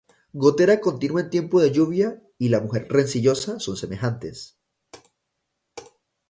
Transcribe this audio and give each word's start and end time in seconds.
Gotera 0.33 0.79
continua 0.81 1.21
en 1.21 1.29
tiempo 1.29 1.61
de 1.61 1.69
lluvia, 1.71 2.23
Y 2.39 2.49
la 2.49 2.59
mujer 2.59 2.87
rencillosa, 2.89 3.59
son 3.59 3.77
semejantes: 3.77 4.57